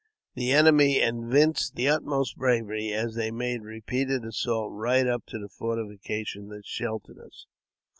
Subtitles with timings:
[0.33, 5.47] The enemy evinced the utmost bravery, as they made repeated assaults right up to the
[5.47, 7.45] fortification that sheltered us.